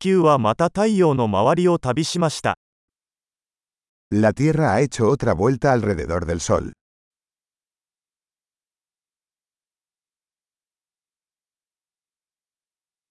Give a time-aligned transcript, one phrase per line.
[0.00, 2.56] 球はまた太陽の周りを旅しました。
[4.10, 6.72] La Tierra ha hecho otra vuelta alrededor del Sol.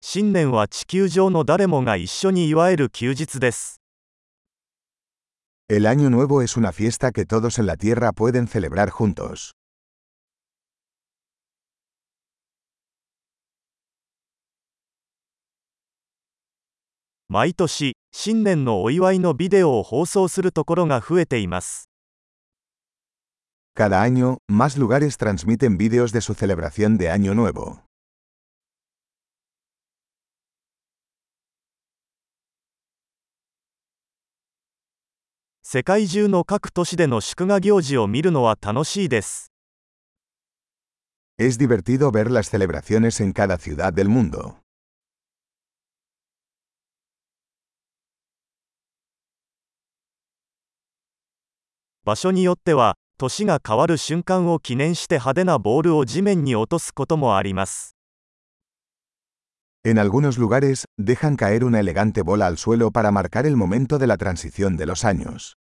[0.02, 3.80] 新年は地球上の誰もが一緒に祝える休日です。
[5.70, 9.59] El Año Nuevo es una fiesta que todos en la Tierra pueden celebrar juntos.
[17.32, 21.88] 毎年、新年のお祝いのビデオを放送するところが増えています。
[23.76, 27.84] Cada año, más lugares transmiten vídeos de su celebración de Año Nuevo.
[35.62, 39.52] 世界中の各都市での祝賀行事を見るのは楽しいです。
[41.38, 44.56] Es divertido ver las celebraciones en cada ciudad del mundo.
[52.06, 57.96] 場所によっては、年が変わる瞬間を記念して派手なボールを地面に落とすこともあります。
[59.84, 64.18] En algunos lugares, dejan caer una elegante bola al suelo para marcar el momento de la
[64.18, 65.56] transición de los años.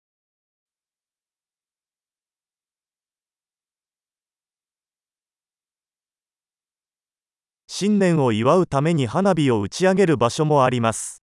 [7.67, 11.26] 新年を祝うために花火を打ち上げる場所もあります。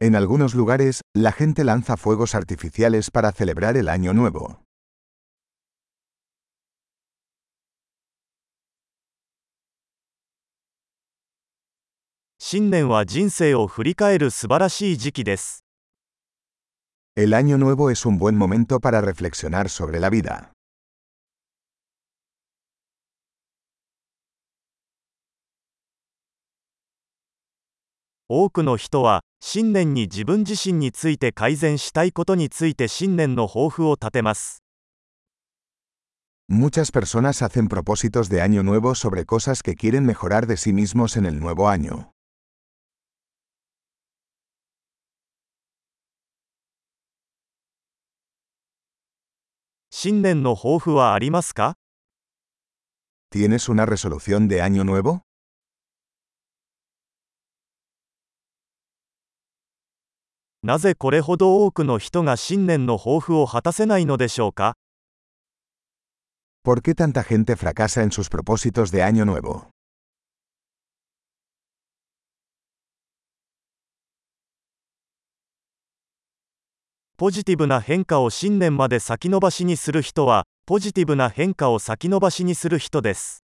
[0.00, 4.62] En algunos lugares, la gente lanza fuegos artificiales para celebrar el Año Nuevo.
[12.38, 15.64] 新年は人生を振り返る素晴らしい時期です。
[17.16, 20.52] El Año Nuevo es un buen momento para reflexionar sobre la vida.
[28.30, 34.62] 多くの人は新年に自分自身について改善したいことについて新年の抱負を立てます。
[36.50, 41.24] Muchas personas hacen propósitos de año nuevo sobre cosas que quieren mejorar de sí mismos en
[41.24, 42.12] el nuevo año.
[49.90, 51.76] 新年の抱負はありますか
[53.30, 55.27] ¿Tienes una resolución de año nuevo?
[60.68, 64.76] なぜこれほど多くの人が新年の抱負を果たせないのでしょうか
[66.62, 69.70] ？¿Por qué tanta gente fracasa en sus propósitos de año nuevo?
[77.16, 83.47] ポジティブな変化を新年まで先延ばしにする人は、ポジティブな変化を先延ばしにする人です。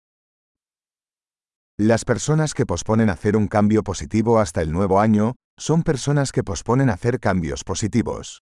[1.78, 6.42] Las personas que posponen hacer un cambio positivo hasta el nuevo año son personas que
[6.42, 8.40] posponen hacer cambios positivos.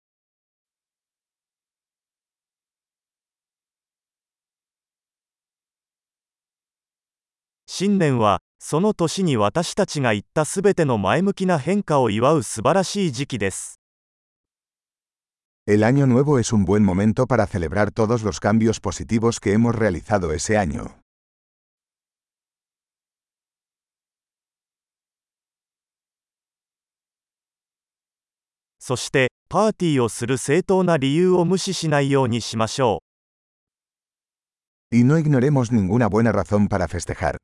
[7.65, 13.81] 新年はその年に私たちが言ったすべての前向きな変化を祝う素晴らしい時期です。
[15.67, 20.31] El año nuevo es un buen momento para celebrar todos los cambios positivos que hemos realizado
[20.31, 21.06] ese año.
[28.87, 33.03] そして、パーティーをする正当な理由を無視しないようにしましょ
[34.93, 34.95] う。
[34.95, 37.35] Y no ignoremos ninguna buena razón para festejar.